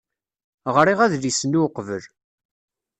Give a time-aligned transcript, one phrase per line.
[0.75, 2.03] Ɣriɣ adlis-nni uqbel.